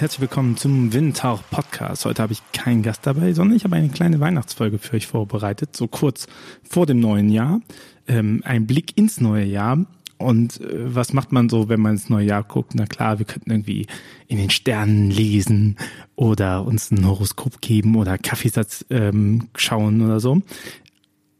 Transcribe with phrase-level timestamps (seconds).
[0.00, 2.04] Herzlich willkommen zum Windtauch Podcast.
[2.04, 5.74] Heute habe ich keinen Gast dabei, sondern ich habe eine kleine Weihnachtsfolge für euch vorbereitet,
[5.74, 6.28] so kurz
[6.62, 7.60] vor dem neuen Jahr.
[8.06, 9.86] Ähm, ein Blick ins neue Jahr.
[10.16, 12.76] Und äh, was macht man so, wenn man ins neue Jahr guckt?
[12.76, 13.88] Na klar, wir könnten irgendwie
[14.28, 15.76] in den Sternen lesen
[16.14, 20.42] oder uns ein Horoskop geben oder Kaffeesatz ähm, schauen oder so.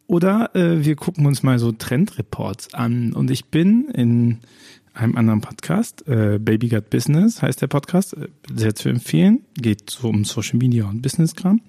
[0.08, 3.12] Oder äh, wir gucken uns mal so Trendreports an.
[3.12, 4.38] Und ich bin in
[4.98, 9.88] einem anderen Podcast, äh, Baby Got Business heißt der Podcast, äh, sehr zu empfehlen, geht
[9.90, 11.60] so um Social Media und Business-Kram,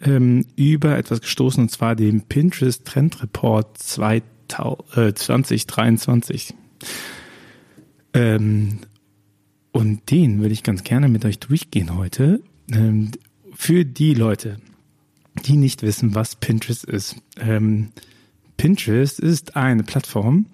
[0.00, 6.54] ähm, über etwas gestoßen und zwar dem Pinterest Trend Report 2023.
[8.12, 8.78] Äh, ähm,
[9.72, 12.40] und den würde ich ganz gerne mit euch durchgehen heute.
[12.72, 13.10] Ähm,
[13.54, 14.58] für die Leute,
[15.46, 17.16] die nicht wissen, was Pinterest ist.
[17.38, 17.88] Ähm,
[18.56, 20.46] Pinterest ist eine Plattform,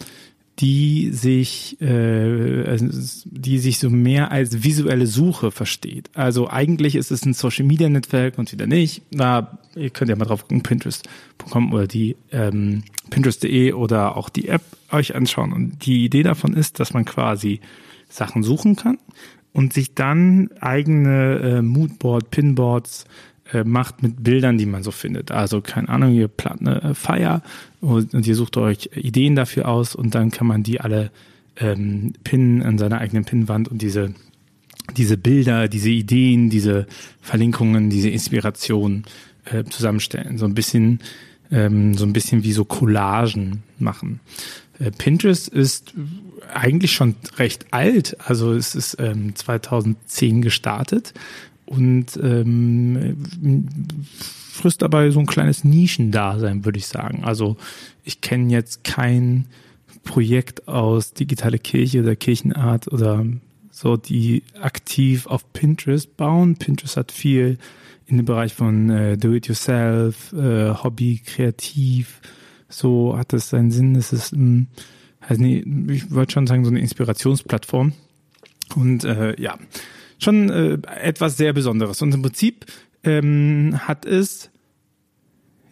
[0.60, 2.86] die sich, äh, also,
[3.24, 6.10] die sich so mehr als visuelle Suche versteht.
[6.14, 9.02] Also eigentlich ist es ein Social Media Netzwerk und wieder nicht.
[9.10, 14.48] Na, ihr könnt ja mal drauf gucken, Pinterest.com oder die ähm, Pinterest.de oder auch die
[14.48, 15.52] App euch anschauen.
[15.52, 17.60] Und die Idee davon ist, dass man quasi
[18.08, 18.98] Sachen suchen kann
[19.52, 23.06] und sich dann eigene äh, Moodboard, Pinboards
[23.52, 25.30] äh, macht mit Bildern, die man so findet.
[25.30, 27.42] Also keine Ahnung, ihr plant eine äh, Feier
[27.80, 31.10] und, und ihr sucht euch Ideen dafür aus und dann kann man die alle
[31.56, 34.14] ähm, pinnen an seiner eigenen Pinnwand und diese
[34.96, 36.86] diese Bilder, diese Ideen, diese
[37.22, 39.04] Verlinkungen, diese Inspiration
[39.46, 40.36] äh, zusammenstellen.
[40.36, 41.00] So ein bisschen
[41.50, 44.20] ähm, so ein bisschen wie so Collagen machen.
[44.78, 45.94] Äh, Pinterest ist
[46.52, 51.14] eigentlich schon recht alt, also es ist ähm, 2010 gestartet
[51.66, 53.16] und ähm,
[54.52, 57.24] frisst dabei so ein kleines Nischendasein, würde ich sagen.
[57.24, 57.56] Also
[58.02, 59.46] ich kenne jetzt kein
[60.04, 63.24] Projekt aus digitale Kirche oder Kirchenart oder
[63.70, 66.56] so, die aktiv auf Pinterest bauen.
[66.56, 67.58] Pinterest hat viel
[68.06, 72.20] in dem Bereich von äh, Do-it-yourself, äh, Hobby, Kreativ.
[72.68, 73.96] So hat das seinen Sinn.
[73.96, 74.68] Es ist, ähm,
[75.20, 77.94] also nee, ich wollte schon sagen, so eine Inspirationsplattform.
[78.76, 79.58] Und äh, ja,
[80.18, 82.02] schon äh, etwas sehr Besonderes.
[82.02, 82.66] Und im Prinzip
[83.02, 84.50] ähm, hat es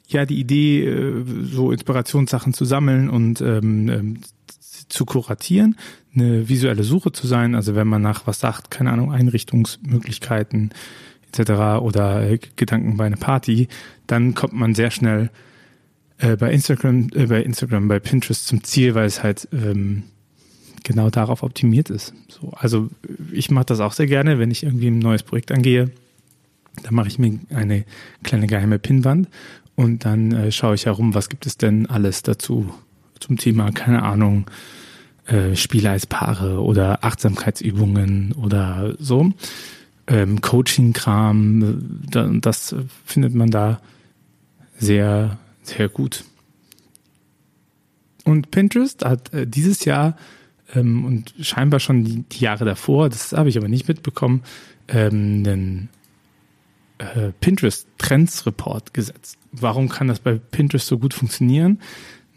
[0.08, 4.20] ja die Idee, äh, so Inspirationssachen zu sammeln und ähm, ähm,
[4.88, 5.76] zu kuratieren,
[6.14, 7.54] eine visuelle Suche zu sein.
[7.54, 10.70] Also wenn man nach was sagt, keine Ahnung, Einrichtungsmöglichkeiten
[11.28, 11.81] etc.
[11.81, 13.69] oder äh, Gedanken bei einer Party,
[14.06, 15.31] dann kommt man sehr schnell
[16.19, 20.04] äh, bei Instagram, äh, bei Instagram, bei Pinterest zum Ziel, weil es halt ähm,
[20.84, 22.15] genau darauf optimiert ist.
[22.28, 22.88] So, also
[23.32, 25.91] ich mache das auch sehr gerne, wenn ich irgendwie ein neues Projekt angehe.
[26.82, 27.84] Dann mache ich mir eine
[28.22, 29.28] kleine geheime Pinnwand
[29.76, 32.72] und dann äh, schaue ich herum, was gibt es denn alles dazu
[33.20, 34.47] zum Thema, keine Ahnung,
[35.26, 39.32] äh, Spiele als Paare oder Achtsamkeitsübungen oder so.
[40.09, 43.81] Ähm, Coaching-Kram, da, das findet man da
[44.76, 46.25] sehr, sehr gut.
[48.25, 50.16] Und Pinterest hat äh, dieses Jahr
[50.74, 54.42] ähm, und scheinbar schon die, die Jahre davor, das habe ich aber nicht mitbekommen,
[54.88, 55.88] ähm, den
[56.98, 59.38] äh, Pinterest Trends Report gesetzt.
[59.52, 61.80] Warum kann das bei Pinterest so gut funktionieren?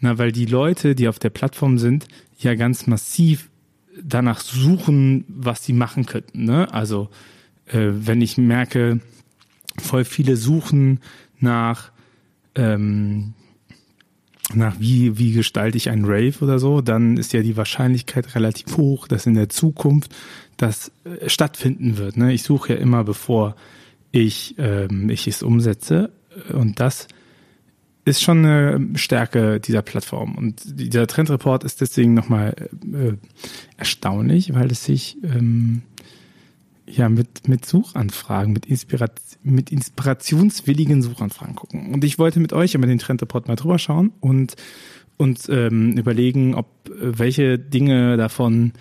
[0.00, 2.06] Na, weil die Leute, die auf der Plattform sind,
[2.38, 3.48] ja ganz massiv
[4.02, 6.44] danach suchen, was sie machen könnten.
[6.44, 6.72] Ne?
[6.72, 7.08] Also
[7.66, 9.00] äh, wenn ich merke,
[9.78, 11.00] voll viele suchen
[11.40, 11.92] nach
[12.54, 13.34] ähm,
[14.54, 18.76] nach wie, wie gestalte ich einen Rave oder so, dann ist ja die Wahrscheinlichkeit relativ
[18.76, 20.14] hoch, dass in der Zukunft
[20.56, 22.16] das äh, stattfinden wird.
[22.16, 22.32] Ne?
[22.32, 23.56] Ich suche ja immer, bevor
[24.12, 26.10] ich, ähm, ich es umsetze.
[26.52, 27.08] Und das
[28.04, 30.36] ist schon eine Stärke dieser Plattform.
[30.36, 32.54] Und dieser Trendreport ist deswegen nochmal
[32.92, 33.14] äh,
[33.76, 35.82] erstaunlich, weil es sich ähm,
[36.86, 41.92] ja mit, mit Suchanfragen, mit, Inspirat mit inspirationswilligen Suchanfragen gucken.
[41.92, 44.56] Und ich wollte mit euch über den Trendreport mal drüber schauen und
[45.18, 48.72] und ähm, überlegen, ob äh, welche Dinge davon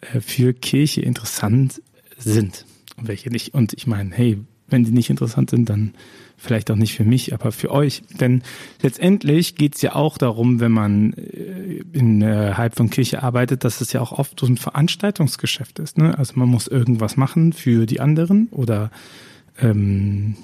[0.00, 1.80] äh, für Kirche interessant
[2.18, 2.66] sind
[2.96, 3.54] und welche nicht.
[3.54, 4.38] Und ich meine, hey,
[4.68, 5.94] wenn die nicht interessant sind, dann
[6.36, 8.02] vielleicht auch nicht für mich, aber für euch.
[8.20, 8.42] Denn
[8.82, 14.00] letztendlich geht's ja auch darum, wenn man äh, innerhalb von Kirche arbeitet, dass es ja
[14.00, 15.98] auch oft so ein Veranstaltungsgeschäft ist.
[15.98, 16.16] Ne?
[16.18, 18.90] Also man muss irgendwas machen für die anderen oder
[19.58, 20.36] ähm,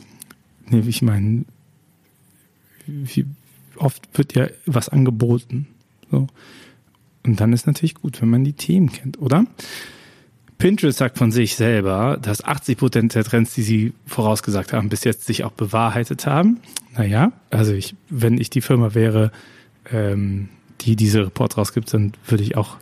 [0.68, 1.44] nee, ich meine,
[2.86, 3.26] wie
[3.76, 5.66] oft wird ja was angeboten.
[6.10, 6.26] So.
[7.24, 9.44] Und dann ist natürlich gut, wenn man die Themen kennt, oder?
[10.62, 15.02] Pinterest sagt von sich selber, dass 80 Prozent der Trends, die sie vorausgesagt haben, bis
[15.02, 16.60] jetzt sich auch bewahrheitet haben.
[16.96, 19.32] Naja, also ich, wenn ich die Firma wäre,
[19.90, 20.50] ähm,
[20.82, 22.76] die diese Report rausgibt, dann würde ich auch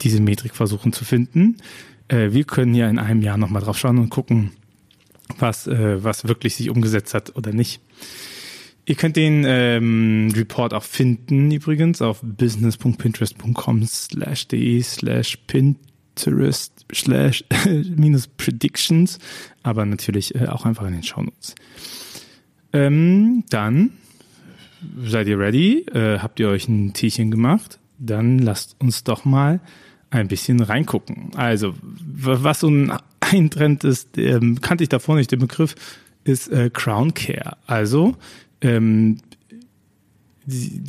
[0.00, 1.58] diese Metrik versuchen zu finden.
[2.08, 4.52] Äh, wir können ja in einem Jahr nochmal drauf schauen und gucken,
[5.38, 7.82] was, äh, was wirklich sich umgesetzt hat oder nicht.
[8.86, 15.36] Ihr könnt den ähm, Report auch finden übrigens auf business.pinterest.com slash de slash
[16.14, 17.44] Pinterest slash
[17.96, 19.18] minus predictions,
[19.62, 21.54] aber natürlich äh, auch einfach in den Shownotes.
[22.72, 23.92] Ähm, dann
[25.04, 25.86] seid ihr ready?
[25.92, 27.78] Äh, habt ihr euch ein Tierchen gemacht?
[27.98, 29.60] Dann lasst uns doch mal
[30.10, 31.30] ein bisschen reingucken.
[31.34, 35.74] Also, was so ein, ein Trend ist, ähm, kannte ich davor nicht den Begriff,
[36.24, 37.56] ist äh, Crown Care.
[37.66, 38.16] Also,
[38.60, 39.18] ähm,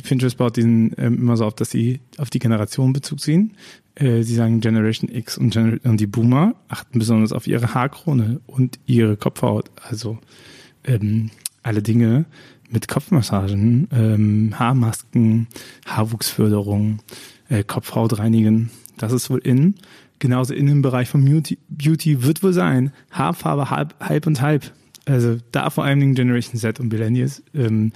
[0.02, 3.56] Pinterest baut diesen ähm, immer so auf, dass sie auf die Generation Bezug ziehen.
[3.96, 8.40] Äh, sie sagen Generation X und, Gener und die Boomer achten besonders auf ihre Haarkrone
[8.46, 9.70] und ihre Kopfhaut.
[9.88, 10.18] Also
[10.84, 11.30] ähm,
[11.62, 12.26] alle Dinge
[12.70, 15.48] mit Kopfmassagen, ähm, Haarmasken,
[15.86, 17.00] Haarwuchsförderung,
[17.48, 18.70] äh, Kopfhaut reinigen.
[18.98, 19.74] Das ist wohl in.
[20.18, 22.92] Genauso in dem Bereich von Beauty, Beauty wird wohl sein.
[23.10, 24.72] Haarfarbe halb, halb und halb.
[25.04, 27.42] Also da vor allen Dingen Generation Z und Millennials.
[27.54, 27.92] Ähm,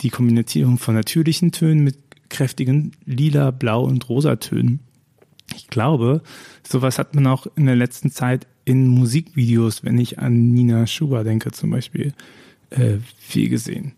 [0.00, 1.98] die Kombination von natürlichen Tönen mit
[2.28, 4.80] kräftigen lila, blau und rosa Tönen.
[5.56, 6.22] Ich glaube,
[6.68, 11.24] sowas hat man auch in der letzten Zeit in Musikvideos, wenn ich an Nina Schuber
[11.24, 12.12] denke zum Beispiel,
[12.70, 13.92] äh, viel gesehen.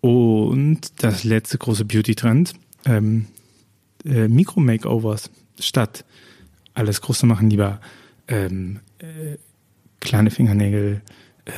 [0.00, 2.54] Und das letzte große Beauty-Trend,
[2.84, 3.26] ähm,
[4.04, 5.30] äh, Mikro-Makeovers
[5.60, 6.04] statt
[6.74, 7.80] alles Große machen, lieber
[8.28, 9.36] ähm, äh,
[10.00, 11.00] kleine Fingernägel,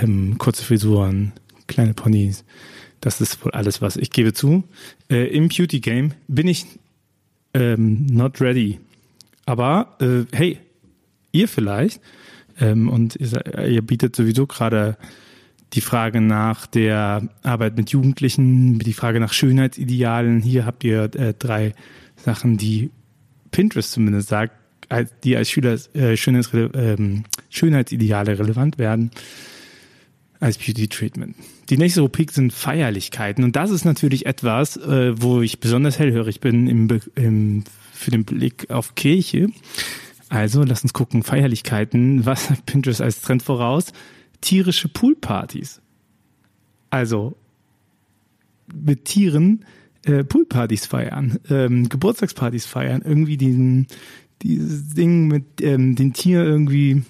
[0.01, 1.33] ähm, kurze Frisuren,
[1.67, 2.45] kleine Ponys.
[3.01, 4.65] Das ist wohl alles, was ich gebe zu.
[5.11, 6.67] Äh, Im Beauty Game bin ich
[7.55, 8.81] ähm, not ready.
[9.49, 10.59] Aber äh, hey,
[11.33, 12.03] ihr vielleicht,
[12.61, 14.99] ähm, und ihr, ihr bietet sowieso gerade
[15.73, 20.43] die Frage nach der Arbeit mit Jugendlichen, die Frage nach Schönheitsidealen.
[20.43, 21.73] Hier habt ihr äh, drei
[22.17, 22.91] Sachen, die
[23.51, 24.53] Pinterest zumindest sagt,
[24.91, 29.13] als, die als Schüler äh, Schönheits, ähm, Schönheitsideale relevant werden
[30.41, 31.35] als Beauty Treatment.
[31.71, 36.41] Die nächste Rubrik sind Feierlichkeiten und das ist natürlich etwas, äh, wo ich besonders hellhörig
[36.41, 37.65] bin im, im,
[37.99, 39.49] für den Blick auf Kirche.
[40.29, 42.27] Also lass uns gucken, Feierlichkeiten.
[42.27, 43.93] Was sagt Pinterest als Trend voraus?
[44.41, 45.81] Tierische Poolpartys.
[46.91, 47.37] Also
[48.73, 49.65] mit Tieren
[50.05, 53.87] äh, Poolpartys feiern, ähm, Geburtstagspartys feiern, irgendwie diesen,
[54.43, 57.03] dieses Ding mit ähm, den Tier irgendwie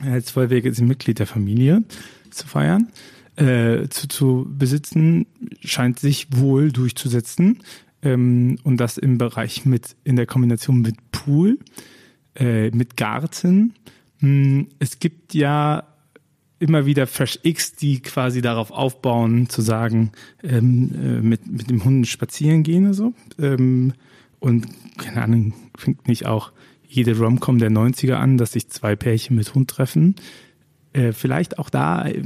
[0.00, 1.84] als vollwertiges Mitglied der Familie
[2.30, 2.88] zu feiern,
[3.36, 5.26] äh, zu, zu besitzen,
[5.60, 7.58] scheint sich wohl durchzusetzen.
[8.02, 11.58] Ähm, und das im Bereich mit, in der Kombination mit Pool,
[12.34, 13.74] äh, mit Garten.
[14.18, 15.84] Hm, es gibt ja
[16.58, 20.12] immer wieder Fresh X, die quasi darauf aufbauen, zu sagen,
[20.44, 23.14] ähm, äh, mit, mit dem Hund spazieren gehen oder so.
[23.38, 23.94] Ähm,
[24.38, 24.66] und
[24.96, 26.52] keine Ahnung, fängt nicht auch
[26.86, 30.14] jede Romcom der 90er an, dass sich zwei Pärchen mit Hund treffen.
[30.92, 32.22] Äh, vielleicht auch da äh,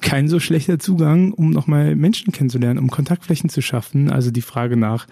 [0.00, 4.10] kein so schlechter Zugang, um nochmal Menschen kennenzulernen, um Kontaktflächen zu schaffen.
[4.10, 5.06] Also die Frage nach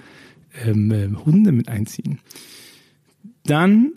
[0.65, 2.19] ähm, äh, Hunde mit einziehen.
[3.45, 3.93] Dann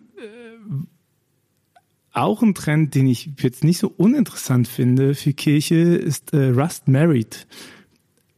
[2.13, 7.47] auch ein Trend, den ich jetzt nicht so uninteressant finde für Kirche, ist Rust Married.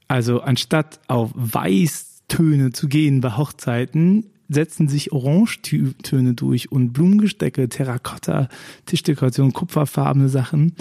[0.07, 8.49] Also anstatt auf Weißtöne zu gehen bei Hochzeiten, setzen sich Orangetöne durch und Blumengestecke, Terrakotta,
[8.85, 10.73] Tischdekoration, kupferfarbene Sachen.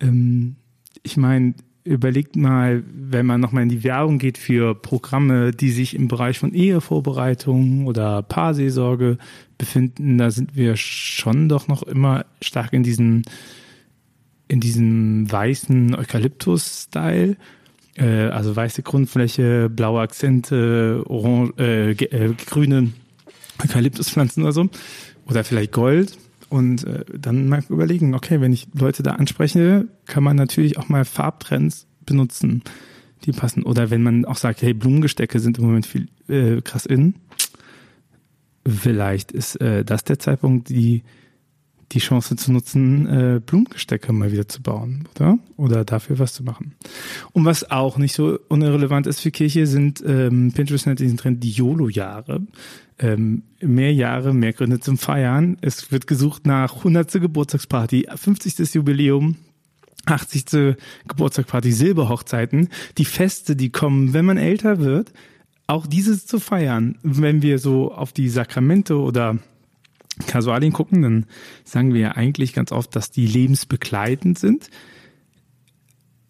[0.00, 0.56] Ähm,
[1.02, 5.94] ich meine, überlegt mal, wenn man nochmal in die Werbung geht für Programme, die sich
[5.94, 9.18] im Bereich von Ehevorbereitung oder Paarseelsorge
[9.56, 13.22] befinden, da sind wir schon doch noch immer stark in diesem,
[14.48, 17.36] in diesem weißen Eukalyptus-Style.
[18.00, 22.92] Äh, also weiße Grundfläche, blaue Akzente, orange, äh, äh, grüne
[23.62, 24.68] Eukalyptuspflanzen oder so.
[25.28, 26.18] Oder vielleicht Gold.
[26.48, 30.88] Und äh, dann mal überlegen, okay, wenn ich Leute da anspreche, kann man natürlich auch
[30.88, 32.62] mal Farbtrends benutzen,
[33.24, 33.62] die passen.
[33.62, 37.14] Oder wenn man auch sagt, hey, Blumengestecke sind im Moment viel äh, krass in.
[38.66, 41.02] Vielleicht ist äh, das der Zeitpunkt, die
[41.92, 45.38] die Chance zu nutzen, äh, Blumengestecke mal wieder zu bauen, oder?
[45.56, 46.74] Oder dafür was zu machen.
[47.32, 51.42] Und was auch nicht so unrelevant ist für Kirche, sind ähm, Pinterest nennt diesen Trend
[51.42, 52.42] die YOLO-Jahre
[53.00, 55.56] ähm, mehr Jahre, mehr Gründe zum Feiern.
[55.60, 57.12] Es wird gesucht nach 100.
[57.12, 58.74] Geburtstagsparty, 50.
[58.74, 59.36] Jubiläum,
[60.06, 60.76] 80.
[61.08, 62.68] Geburtstagsparty, Silberhochzeiten.
[62.98, 65.12] Die Feste, die kommen, wenn man älter wird,
[65.66, 66.98] auch dieses zu feiern.
[67.02, 69.38] Wenn wir so auf die Sakramente oder
[70.26, 71.26] Kasualien gucken, dann
[71.64, 74.70] sagen wir ja eigentlich ganz oft, dass die lebensbegleitend sind.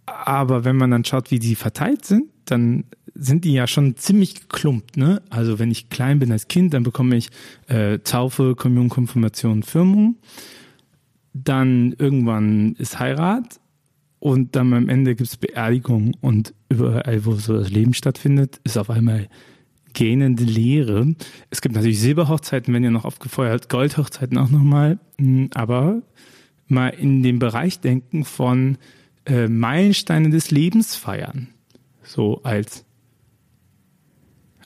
[0.07, 4.35] Aber wenn man dann schaut, wie die verteilt sind, dann sind die ja schon ziemlich
[4.35, 5.23] geklumpt, ne?
[5.31, 7.31] Also wenn ich klein bin als Kind, dann bekomme ich
[7.69, 10.17] äh, Taufe, Kommunion, Konfirmation, Firmung.
[11.33, 13.61] Dann irgendwann ist Heirat
[14.19, 18.91] und dann am Ende gibt's Beerdigung und überall, wo so das Leben stattfindet, ist auf
[18.91, 19.29] einmal
[19.93, 21.15] gähnende Leere.
[21.51, 26.03] Es gibt natürlich Silberhochzeiten, wenn ihr noch aufgefeuert, Goldhochzeiten auch nochmal, hm, aber
[26.69, 28.79] mal in den Bereich denken von
[29.27, 31.49] äh, Meilensteine des Lebens feiern.
[32.03, 32.85] So als,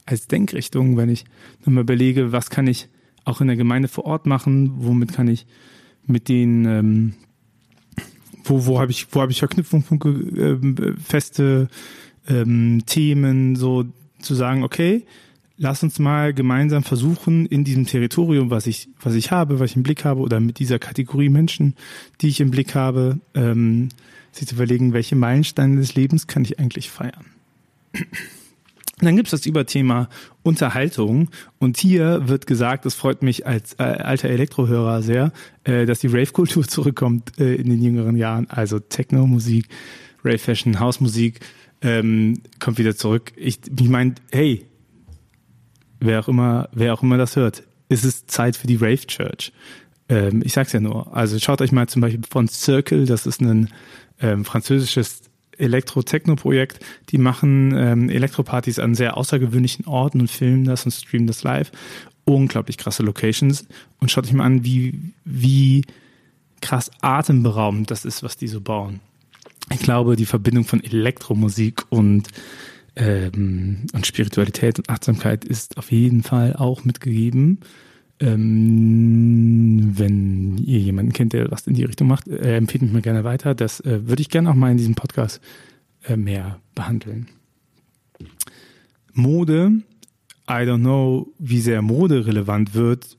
[0.07, 1.25] als Denkrichtung, wenn ich
[1.61, 2.88] nochmal überlege, was kann ich
[3.25, 5.47] auch in der Gemeinde vor Ort machen, womit kann ich
[6.07, 7.14] mit den, ähm,
[8.45, 11.69] wo, wo habe ich, wo ich Verknüpfungspunkte, äh, feste
[12.28, 13.85] ähm, Themen, so
[14.25, 15.04] zu sagen, okay,
[15.57, 19.76] lass uns mal gemeinsam versuchen, in diesem Territorium, was ich, was ich habe, was ich
[19.76, 21.75] im Blick habe, oder mit dieser Kategorie Menschen,
[22.21, 23.88] die ich im Blick habe, ähm,
[24.33, 27.26] sich zu überlegen, welche Meilensteine des Lebens kann ich eigentlich feiern.
[29.00, 30.09] Und dann gibt's das Überthema
[30.43, 31.28] Unterhaltung.
[31.59, 35.33] Und hier wird gesagt, das freut mich als äh, alter Elektrohörer sehr,
[35.64, 38.49] äh, dass die Rave-Kultur zurückkommt äh, in den jüngeren Jahren.
[38.50, 39.69] Also Techno-Musik,
[40.25, 41.40] Rave-Fashion, Hausmusik
[41.85, 43.33] ähm, kommt wieder zurück.
[43.37, 44.67] Ich, ich meine, hey,
[46.00, 49.53] wer auch immer, wer auch immer das hört, ist es Zeit für die Rave Church.
[50.09, 51.14] Ähm, ich sag's ja nur.
[51.14, 53.69] Also schaut euch mal zum Beispiel von Circle, das ist ein
[54.21, 55.23] ähm, französisches
[55.59, 56.81] Elektro-Techno-Projekt.
[57.11, 61.71] Die machen ähm, Elektropartys an sehr außergewöhnlichen Orten und filmen das und streamen das live.
[62.25, 63.67] Unglaublich krasse Locations.
[64.00, 65.85] Und schaut euch mal an, wie, wie
[66.62, 69.00] krass atemberaubend das ist, was die so bauen.
[69.73, 72.28] Ich glaube, die Verbindung von Elektromusik und
[72.97, 77.61] ähm, und Spiritualität und Achtsamkeit ist auf jeden Fall auch mitgegeben.
[78.21, 83.02] Ähm, wenn ihr jemanden kennt, der was in die Richtung macht, äh, empfehlt mich mir
[83.02, 83.54] gerne weiter.
[83.54, 85.40] Das äh, würde ich gerne auch mal in diesem Podcast
[86.04, 87.28] äh, mehr behandeln.
[89.12, 89.83] Mode,
[90.49, 93.16] I don't know, wie sehr Mode relevant wird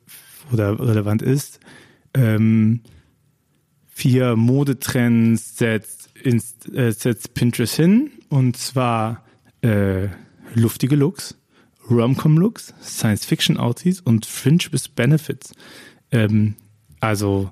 [0.54, 1.60] oder relevant ist.
[2.14, 2.82] Ähm,
[3.96, 9.24] vier Modetrends setzt, ins, äh, setzt Pinterest hin und zwar
[9.62, 10.10] äh,
[10.54, 11.38] luftige Looks,
[11.90, 15.54] Rom-Com-Looks, Science-Fiction-Outfits und Fringe bis Benefits.
[16.12, 16.56] Ähm,
[17.00, 17.52] also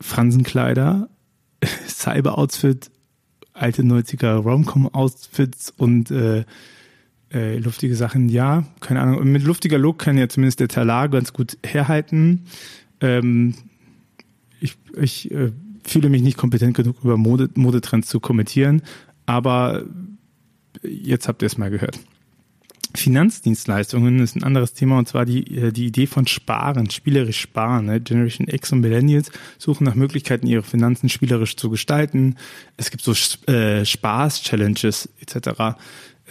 [0.00, 1.08] Fransenkleider,
[1.86, 2.90] Cyber-Outfit,
[3.52, 6.44] alte 90er Rom-Com-Outfits und äh,
[7.32, 9.30] äh, luftige Sachen, ja, keine Ahnung.
[9.30, 12.46] Mit luftiger Look kann ja zumindest der Talar ganz gut herhalten.
[13.00, 13.54] Ähm,
[14.62, 15.52] ich ich äh,
[15.84, 18.82] fühle mich nicht kompetent genug, über Mode, Modetrends zu kommentieren,
[19.26, 19.84] aber
[20.82, 21.98] jetzt habt ihr es mal gehört.
[22.94, 27.86] Finanzdienstleistungen ist ein anderes Thema und zwar die, äh, die Idee von Sparen, spielerisch sparen.
[27.86, 28.00] Ne?
[28.00, 32.36] Generation X und Millennials suchen nach Möglichkeiten, ihre Finanzen spielerisch zu gestalten.
[32.76, 33.12] Es gibt so
[33.50, 35.78] äh, Spaß-Challenges etc.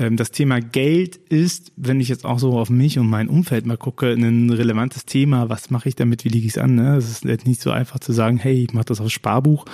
[0.01, 3.67] Ähm, das Thema Geld ist, wenn ich jetzt auch so auf mich und mein Umfeld
[3.67, 5.49] mal gucke, ein relevantes Thema.
[5.49, 6.25] Was mache ich damit?
[6.25, 6.73] Wie liege ich es an?
[6.73, 6.95] Ne?
[6.95, 9.65] Es ist nicht so einfach zu sagen, hey, ich mache das aufs Sparbuch,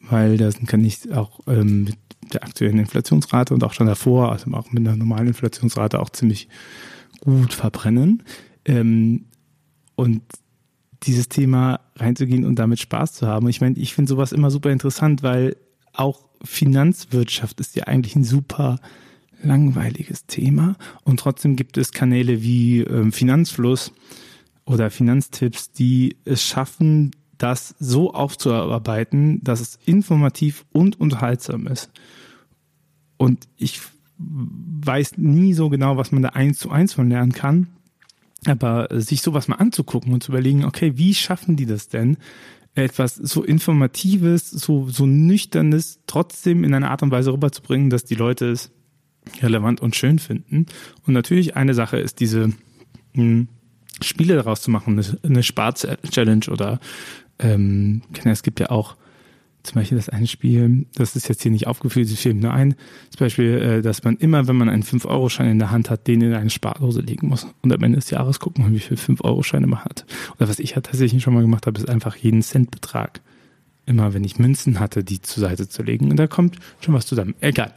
[0.00, 1.96] weil das kann ich auch ähm, mit
[2.32, 6.48] der aktuellen Inflationsrate und auch schon davor, also auch mit einer normalen Inflationsrate auch ziemlich
[7.20, 8.24] gut verbrennen.
[8.64, 9.26] Ähm,
[9.94, 10.22] und
[11.04, 13.48] dieses Thema reinzugehen und damit Spaß zu haben.
[13.48, 15.56] Ich meine, ich finde sowas immer super interessant, weil
[15.92, 18.80] auch Finanzwirtschaft ist ja eigentlich ein super
[19.42, 23.92] langweiliges Thema und trotzdem gibt es Kanäle wie ähm, Finanzfluss
[24.64, 31.90] oder Finanztipps, die es schaffen, das so aufzuarbeiten, dass es informativ und unterhaltsam ist.
[33.16, 33.80] Und ich
[34.18, 37.68] weiß nie so genau, was man da eins zu eins von lernen kann.
[38.46, 42.16] Aber sich sowas mal anzugucken und zu überlegen, okay, wie schaffen die das denn?
[42.74, 48.14] Etwas so Informatives, so, so Nüchternes trotzdem in einer Art und Weise rüberzubringen, dass die
[48.14, 48.70] Leute es
[49.42, 50.66] relevant und schön finden.
[51.06, 52.52] Und natürlich eine Sache ist diese
[53.14, 53.48] hm,
[54.00, 56.80] Spiele daraus zu machen, eine, eine Spar-Challenge oder
[57.38, 58.96] ähm, es gibt ja auch
[59.62, 62.74] zum Beispiel das eine Spiel, das ist jetzt hier nicht aufgeführt, ich filme nur ein,
[63.10, 66.22] zum Beispiel, äh, dass man immer, wenn man einen 5-Euro-Schein in der Hand hat, den
[66.22, 69.84] in eine Spardose legen muss und am Ende des Jahres gucken, wie viel 5-Euro-Scheine man
[69.84, 70.06] hat.
[70.36, 73.20] Oder was ich halt tatsächlich schon mal gemacht habe, ist einfach jeden Centbetrag
[73.84, 76.10] immer, wenn ich Münzen hatte, die zur Seite zu legen.
[76.10, 77.34] Und da kommt schon was zusammen.
[77.40, 77.72] Egal.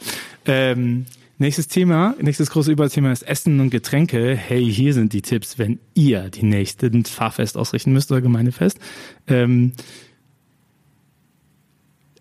[0.46, 1.06] Ähm,
[1.42, 4.36] nächstes Thema, nächstes große Überthema ist Essen und Getränke.
[4.36, 8.80] Hey, hier sind die Tipps, wenn ihr die nächsten Fahrfest ausrichten müsst oder Gemeindefest.
[9.28, 9.74] Ähm,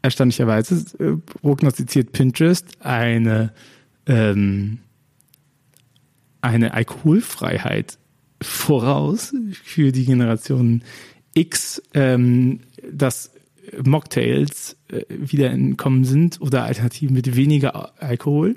[0.02, 3.52] erstaunlicherweise äh, prognostiziert Pinterest eine,
[4.06, 4.78] ähm,
[6.40, 7.98] eine Alkoholfreiheit
[8.42, 10.82] voraus für die Generation
[11.34, 12.60] X, ähm,
[12.90, 13.32] dass
[13.84, 18.56] Mocktails äh, wieder entkommen sind oder Alternativen mit weniger Alkohol.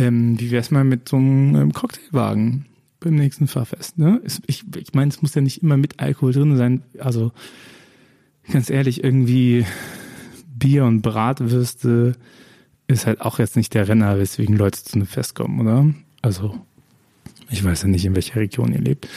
[0.00, 2.66] Ähm, wie wär's mal mit so einem ähm, Cocktailwagen
[3.00, 3.98] beim nächsten Fahrfest?
[3.98, 4.20] Ne?
[4.46, 6.82] Ich, ich meine, es muss ja nicht immer mit Alkohol drin sein.
[6.98, 7.32] Also
[8.50, 9.66] ganz ehrlich, irgendwie
[10.58, 12.14] Bier und Bratwürste
[12.86, 15.92] ist halt auch jetzt nicht der Renner, weswegen Leute zu einem Fest kommen, oder?
[16.22, 16.58] Also,
[17.50, 19.08] ich weiß ja nicht, in welcher Region ihr lebt.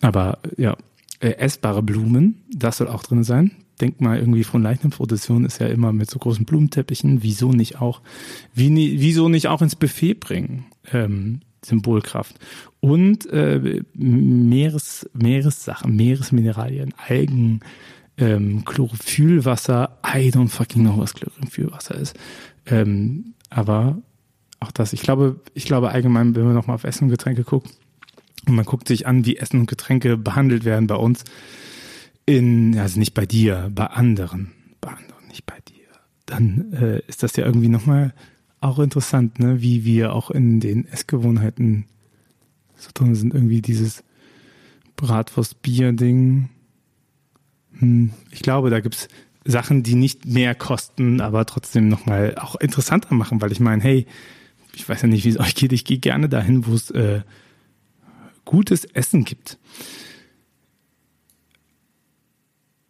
[0.00, 0.76] Aber ja,
[1.20, 3.50] äh, essbare Blumen, das soll auch drin sein.
[3.80, 7.22] Denk mal irgendwie von Leichnamsprozession ist ja immer mit so großen Blumenteppichen.
[7.22, 8.00] Wieso nicht auch,
[8.54, 10.66] wie, wieso nicht auch ins Buffet bringen?
[10.92, 12.36] Ähm, Symbolkraft.
[12.80, 17.60] Und äh, Meeres, Meeressachen, Meeresmineralien, Algen,
[18.18, 19.98] ähm, Chlorophyllwasser.
[20.04, 22.16] I don't fucking know, was Chlorophyllwasser ist.
[22.66, 23.98] Ähm, aber
[24.60, 27.70] auch das, ich glaube, ich glaube allgemein, wenn man nochmal auf Essen und Getränke guckt,
[28.46, 31.24] und man guckt sich an, wie Essen und Getränke behandelt werden bei uns,
[32.36, 35.86] in, also nicht bei dir, bei anderen, bei anderen, nicht bei dir,
[36.26, 38.14] dann äh, ist das ja irgendwie nochmal
[38.60, 41.86] auch interessant, ne, wie wir auch in den Essgewohnheiten
[42.76, 44.04] so drin sind, irgendwie dieses
[44.96, 46.48] Bratwurst-Bier-Ding.
[47.78, 49.08] Hm, ich glaube, da gibt's
[49.44, 54.06] Sachen, die nicht mehr kosten, aber trotzdem nochmal auch interessanter machen, weil ich meine, hey,
[54.74, 57.22] ich weiß ja nicht, wie es euch geht, ich gehe gerne dahin, wo es äh,
[58.44, 59.58] gutes Essen gibt.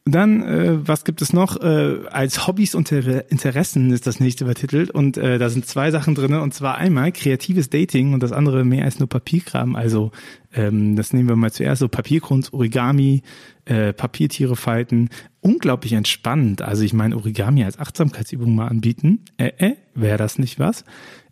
[0.05, 1.61] Dann, äh, was gibt es noch?
[1.61, 4.91] Äh, als Hobbys und Interessen ist das nächste übertitelt.
[4.91, 6.35] Und äh, da sind zwei Sachen drin.
[6.35, 9.77] Und zwar einmal kreatives Dating und das andere mehr als nur Papierkram.
[9.77, 10.11] Also
[10.53, 11.81] ähm, das nehmen wir mal zuerst.
[11.81, 13.23] So Papierkunst, Origami,
[13.65, 15.09] äh, Papiertiere falten.
[15.41, 16.63] Unglaublich entspannend.
[16.63, 19.21] Also ich meine, Origami als Achtsamkeitsübung mal anbieten.
[19.37, 20.85] Äh, äh, wäre das nicht was?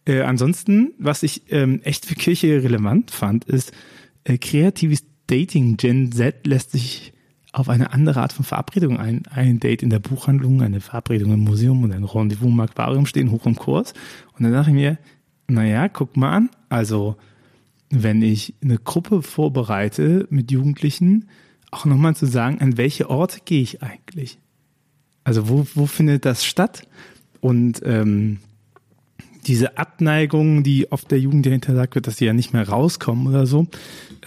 [0.05, 3.73] Äh, ansonsten, was ich ähm, echt für Kirche relevant fand, ist
[4.23, 5.77] äh, kreatives Dating.
[5.77, 7.13] Gen Z lässt sich
[7.53, 9.23] auf eine andere Art von Verabredung ein.
[9.31, 13.31] Ein Date in der Buchhandlung, eine Verabredung im Museum und ein Rendezvous im Aquarium stehen
[13.31, 13.93] hoch im Kurs.
[14.37, 14.99] Und dann dachte ich mir,
[15.49, 16.51] naja, guck mal an.
[16.69, 17.17] Also,
[17.91, 21.29] wenn ich eine Gruppe vorbereite mit Jugendlichen,
[21.73, 24.39] auch nochmal zu sagen, an welche Orte gehe ich eigentlich?
[25.25, 26.87] Also, wo, wo findet das statt?
[27.41, 28.39] Und ähm,
[29.47, 33.27] diese Abneigung, die oft der Jugend dahinter sagt wird, dass sie ja nicht mehr rauskommen
[33.27, 33.67] oder so,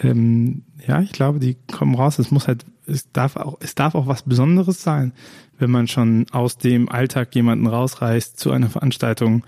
[0.02, 2.18] ähm, ja, ich glaube, die kommen raus.
[2.18, 5.12] Es muss halt es darf auch, es darf auch was Besonderes sein,
[5.58, 9.44] wenn man schon aus dem Alltag jemanden rausreißt zu einer Veranstaltung,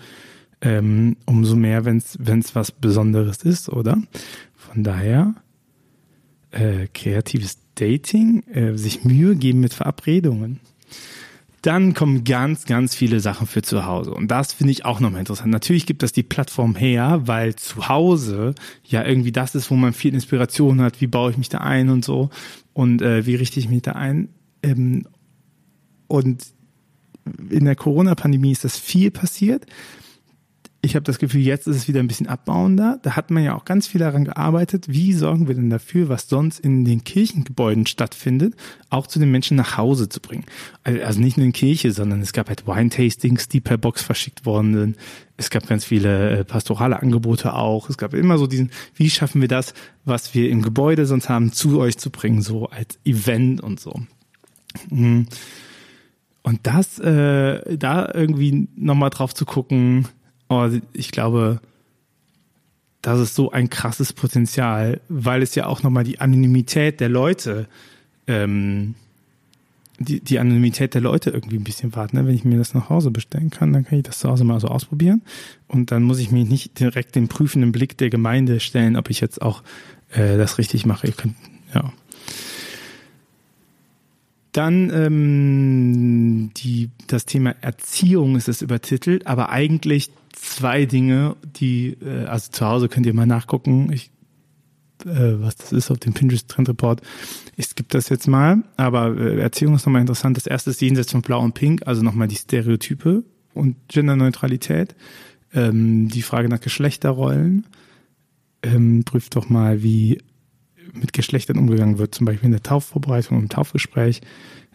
[0.61, 3.99] ähm, umso mehr, wenn es was Besonderes ist, oder?
[4.55, 5.35] Von daher
[6.51, 10.61] äh, kreatives Dating, äh, sich Mühe geben mit Verabredungen.
[11.67, 14.15] Dann kommen ganz, ganz viele Sachen für zu Hause.
[14.15, 15.51] Und das finde ich auch nochmal interessant.
[15.51, 19.93] Natürlich gibt das die Plattform her, weil zu Hause ja irgendwie das ist, wo man
[19.93, 21.01] viel Inspiration hat.
[21.01, 22.31] Wie baue ich mich da ein und so.
[22.73, 24.29] Und äh, wie richte ich mich da ein?
[24.63, 25.09] Ähm,
[26.07, 26.45] und
[27.51, 29.67] in der Corona-Pandemie ist das viel passiert
[30.83, 32.99] ich habe das Gefühl, jetzt ist es wieder ein bisschen abbauender.
[33.03, 34.87] Da hat man ja auch ganz viel daran gearbeitet.
[34.89, 38.55] Wie sorgen wir denn dafür, was sonst in den Kirchengebäuden stattfindet,
[38.89, 40.45] auch zu den Menschen nach Hause zu bringen?
[40.85, 44.75] Also nicht nur in Kirche, sondern es gab halt Wine-Tastings, die per Box verschickt worden
[44.75, 44.97] sind.
[45.37, 47.91] Es gab ganz viele äh, pastorale Angebote auch.
[47.91, 51.53] Es gab immer so diesen, wie schaffen wir das, was wir im Gebäude sonst haben,
[51.53, 54.03] zu euch zu bringen, so als Event und so.
[54.91, 55.27] Mhm.
[56.43, 60.07] Und das, äh, da irgendwie nochmal drauf zu gucken,
[60.49, 61.61] aber ich glaube,
[63.03, 67.69] das ist so ein krasses Potenzial, weil es ja auch nochmal die Anonymität der Leute,
[68.27, 68.97] ähm,
[69.99, 72.17] die, die Anonymität der Leute irgendwie ein bisschen warten.
[72.17, 72.27] Ne?
[72.27, 74.61] Wenn ich mir das nach Hause bestellen kann, dann kann ich das zu Hause mal
[74.61, 75.23] so ausprobieren.
[75.69, 79.21] Und dann muss ich mich nicht direkt den prüfenden Blick der Gemeinde stellen, ob ich
[79.21, 79.63] jetzt auch
[80.11, 81.11] äh, das richtig mache.
[81.13, 81.37] Könnt,
[81.75, 81.93] ja.
[84.53, 92.27] Dann ähm, die, das Thema Erziehung ist es übertitelt, aber eigentlich zwei Dinge, die, äh,
[92.27, 94.11] also zu Hause könnt ihr mal nachgucken, ich,
[95.05, 97.03] äh, was das ist auf dem Pinterest Trend Report.
[97.57, 100.37] Ich skippe das jetzt mal, aber äh, Erziehung ist nochmal interessant.
[100.37, 104.95] Das erste ist jenseits von Blau und Pink, also nochmal die Stereotype und Genderneutralität,
[105.53, 107.67] ähm, die Frage nach Geschlechterrollen.
[108.63, 110.19] Ähm, prüft doch mal, wie
[110.93, 114.21] mit Geschlechtern umgegangen wird, zum Beispiel in der Taufvorbereitung im Taufgespräch.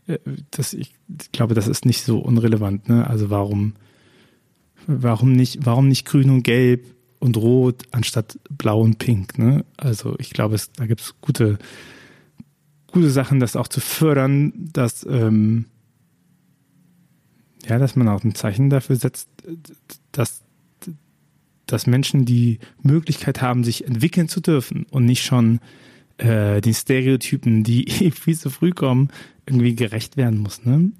[0.07, 0.19] Äh,
[0.51, 0.93] das, ich
[1.31, 2.89] glaube, das ist nicht so unrelevant.
[2.89, 3.07] Ne?
[3.07, 3.73] Also warum
[4.87, 6.85] Warum nicht, warum nicht grün und gelb
[7.19, 9.37] und rot anstatt blau und pink?
[9.37, 9.65] Ne?
[9.77, 11.59] Also ich glaube, es, da gibt es gute,
[12.87, 15.65] gute Sachen, das auch zu fördern, dass, ähm,
[17.67, 19.29] ja, dass man auch ein Zeichen dafür setzt,
[20.11, 20.43] dass,
[21.65, 25.59] dass Menschen die Möglichkeit haben, sich entwickeln zu dürfen und nicht schon
[26.17, 29.09] äh, den Stereotypen, die viel zu früh kommen,
[29.45, 30.65] irgendwie gerecht werden muss.
[30.65, 30.91] Ne?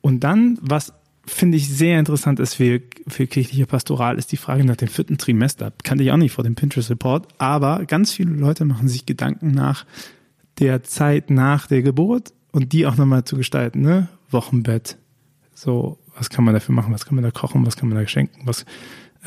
[0.00, 0.92] Und dann, was
[1.30, 5.18] finde ich sehr interessant ist für, für kirchliche Pastoral, ist die Frage nach dem vierten
[5.18, 5.72] Trimester.
[5.82, 9.50] Kannte ich auch nicht vor dem Pinterest Report, aber ganz viele Leute machen sich Gedanken
[9.50, 9.86] nach
[10.58, 14.08] der Zeit nach der Geburt und die auch nochmal zu gestalten, ne?
[14.30, 14.98] Wochenbett.
[15.54, 16.92] So, was kann man dafür machen?
[16.92, 17.66] Was kann man da kochen?
[17.66, 18.42] Was kann man da schenken?
[18.44, 18.64] Was,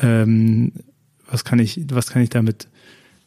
[0.00, 0.72] ähm,
[1.28, 2.68] was kann ich, was kann ich damit,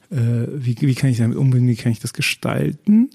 [0.09, 1.67] äh, wie, wie kann ich damit umgehen?
[1.67, 3.09] Wie kann ich das gestalten?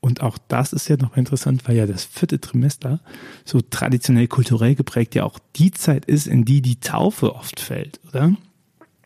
[0.00, 3.00] Und auch das ist ja noch interessant, weil ja das vierte Trimester
[3.44, 8.00] so traditionell kulturell geprägt ja auch die Zeit ist, in die die Taufe oft fällt,
[8.08, 8.34] oder?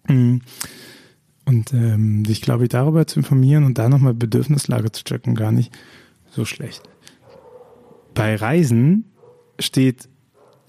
[0.09, 0.42] Mhm.
[1.44, 5.50] Und ähm, sich, glaube ich, darüber zu informieren und da nochmal Bedürfnislage zu checken, gar
[5.50, 5.72] nicht
[6.31, 6.83] so schlecht.
[8.14, 9.11] Bei Reisen
[9.59, 10.09] steht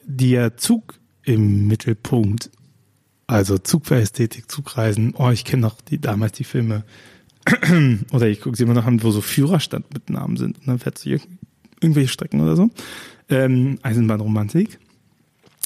[0.06, 2.50] der Zug im Mittelpunkt.
[3.28, 5.14] Also Zug für Ästhetik, Zugreisen.
[5.18, 6.84] Oh, ich kenne noch die, damals die Filme
[8.12, 10.80] oder ich gucke sie immer noch an, wo so Führerstand mit Namen sind und dann
[10.80, 11.20] fährt sie
[11.82, 12.70] irgendwelche Strecken oder so.
[13.30, 14.80] Ähm, Eisenbahnromantik.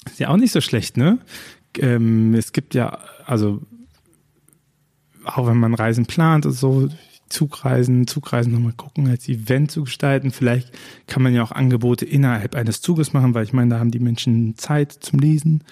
[0.06, 1.20] Ist ja auch nicht so schlecht, ne?
[1.78, 3.62] Ähm, es gibt ja, also
[5.26, 6.90] auch wenn man Reisen plant und so,
[7.30, 10.32] Zugreisen, Zugreisen nochmal gucken, als Event zu gestalten.
[10.32, 10.72] Vielleicht
[11.08, 14.00] kann man ja auch Angebote innerhalb eines Zuges machen, weil ich meine, da haben die
[14.00, 15.64] Menschen Zeit zum Lesen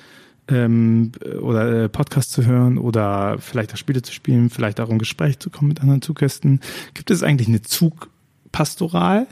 [0.48, 5.00] ähm, oder äh, Podcast zu hören oder vielleicht auch Spiele zu spielen, vielleicht auch im
[5.00, 6.60] Gespräch zu kommen mit anderen Zuggästen.
[6.94, 9.28] Gibt es eigentlich eine Zugpastoral?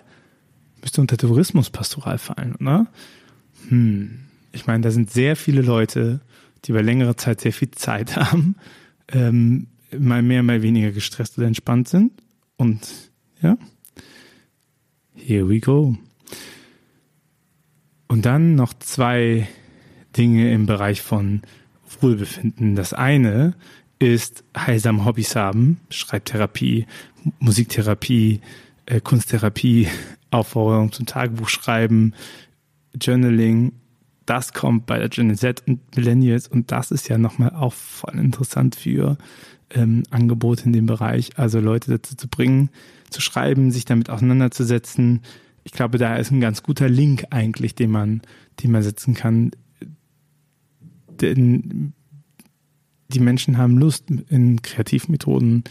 [0.82, 2.88] Müsste unter Tourismuspastoral fallen, oder?
[3.70, 4.20] Hm.
[4.52, 6.22] Ich meine, da sind sehr viele Leute,
[6.66, 8.56] die über längere Zeit sehr viel Zeit haben,
[9.10, 12.12] ähm, mal mehr, mal weniger gestresst oder entspannt sind.
[12.58, 12.88] Und
[13.42, 13.58] ja,
[15.16, 15.96] here we go.
[18.08, 19.48] Und dann noch zwei
[20.18, 21.42] Dinge im Bereich von
[22.02, 22.76] Wohlbefinden.
[22.76, 23.54] Das eine
[24.00, 26.86] ist heilsam Hobbys haben, Schreibtherapie,
[27.40, 28.42] Musiktherapie,
[28.86, 29.88] äh, Kunsttherapie,
[30.32, 32.14] Aufforderung zum Tagebuch schreiben,
[33.00, 33.74] Journaling.
[34.26, 38.18] Das kommt bei der Gen Z und Millennials und das ist ja nochmal auch voll
[38.18, 39.18] interessant für
[39.70, 41.32] ähm, Angebote in dem Bereich.
[41.38, 42.70] Also Leute dazu zu bringen,
[43.10, 45.22] zu schreiben, sich damit auseinanderzusetzen.
[45.66, 48.22] Ich glaube, da ist ein ganz guter Link eigentlich, den man,
[48.62, 49.52] den man setzen kann
[51.22, 51.94] denn
[53.10, 55.64] die Menschen haben Lust, in Kreativmethoden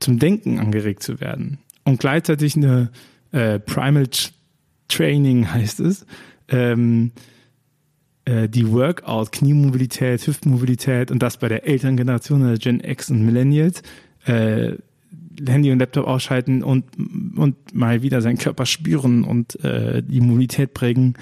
[0.00, 1.58] zum Denken angeregt zu werden.
[1.84, 2.90] Und gleichzeitig eine
[3.32, 4.08] äh, Primal
[4.88, 6.06] Training heißt es,
[6.48, 7.12] ähm,
[8.24, 13.24] äh, die Workout, Kniemobilität, Hüftmobilität und das bei der älteren Generation der Gen X und
[13.24, 13.82] Millennials,
[14.26, 14.72] äh,
[15.46, 16.84] Handy und Laptop ausschalten und,
[17.36, 21.14] und mal wieder seinen Körper spüren und äh, die Mobilität prägen,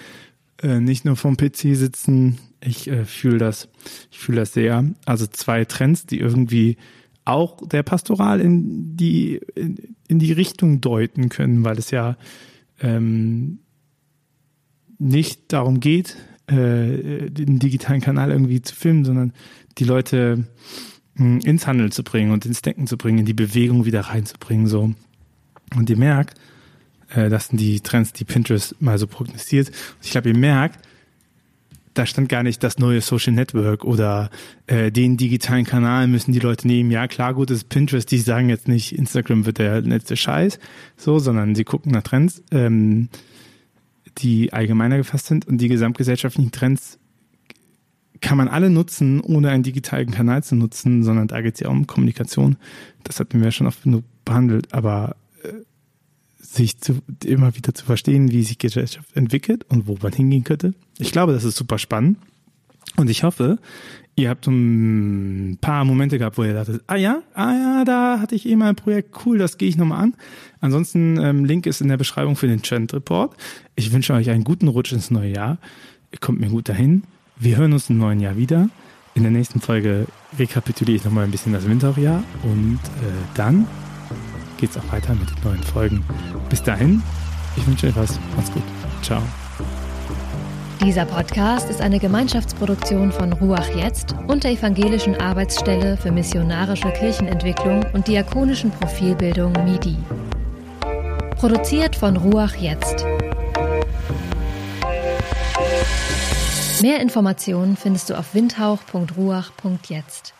[0.62, 3.68] äh, nicht nur vom PC sitzen ich äh, fühle das,
[4.10, 4.84] ich fühle das sehr.
[5.04, 6.76] Also zwei Trends, die irgendwie
[7.24, 12.16] auch der Pastoral in die in, in die Richtung deuten können, weil es ja
[12.80, 13.60] ähm,
[14.98, 19.32] nicht darum geht, äh, den digitalen Kanal irgendwie zu filmen, sondern
[19.78, 20.44] die Leute
[21.14, 24.02] mh, hm, ins Handeln zu bringen und ins Denken zu bringen, in die Bewegung wieder
[24.02, 24.66] reinzubringen.
[24.66, 24.92] So.
[25.76, 26.38] Und ihr merkt,
[27.10, 29.68] äh, das sind die Trends, die Pinterest mal so prognostiert.
[29.68, 30.84] Und ich glaube, ihr merkt,
[31.94, 34.30] da stand gar nicht das neue Social Network oder
[34.66, 36.90] äh, den digitalen Kanal müssen die Leute nehmen.
[36.90, 40.58] Ja, klar, gut, das ist Pinterest, die sagen jetzt nicht, Instagram wird der letzte Scheiß,
[40.96, 43.08] so, sondern sie gucken nach Trends, ähm,
[44.18, 46.98] die allgemeiner gefasst sind und die gesamtgesellschaftlichen Trends
[48.20, 51.68] kann man alle nutzen, ohne einen digitalen Kanal zu nutzen, sondern da geht es ja
[51.68, 52.56] um Kommunikation.
[53.02, 55.16] Das hatten wir ja schon oft genug behandelt, aber
[56.42, 60.74] sich zu, immer wieder zu verstehen, wie sich Gesellschaft entwickelt und wo man hingehen könnte.
[60.98, 62.18] Ich glaube, das ist super spannend.
[62.96, 63.58] Und ich hoffe,
[64.16, 68.34] ihr habt ein paar Momente gehabt, wo ihr dachtet, ah ja, ah ja, da hatte
[68.34, 70.14] ich eh mal ein Projekt, cool, das gehe ich nochmal an.
[70.60, 73.34] Ansonsten, ähm, Link ist in der Beschreibung für den Trend Report.
[73.76, 75.58] Ich wünsche euch einen guten Rutsch ins neue Jahr.
[76.10, 77.04] Ihr kommt mir gut dahin.
[77.38, 78.68] Wir hören uns im neuen Jahr wieder.
[79.14, 80.06] In der nächsten Folge
[80.38, 83.66] rekapituliere ich nochmal ein bisschen das Winterjahr und äh, dann
[84.62, 86.04] geht es auch weiter mit neuen Folgen.
[86.48, 87.02] Bis dahin,
[87.56, 88.20] ich wünsche euch was.
[88.36, 88.62] Macht's gut.
[89.02, 89.20] Ciao.
[90.84, 97.84] Dieser Podcast ist eine Gemeinschaftsproduktion von Ruach Jetzt und der Evangelischen Arbeitsstelle für missionarische Kirchenentwicklung
[97.92, 99.96] und diakonischen Profilbildung MIDI.
[101.38, 103.04] Produziert von Ruach Jetzt.
[106.80, 110.34] Mehr Informationen findest du auf windhauch.ruach.jetzt.